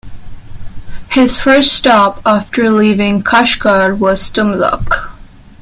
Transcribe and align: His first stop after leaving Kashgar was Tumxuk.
His 1.11 1.39
first 1.39 1.73
stop 1.73 2.23
after 2.25 2.71
leaving 2.71 3.21
Kashgar 3.21 3.95
was 3.95 4.31
Tumxuk. 4.31 5.11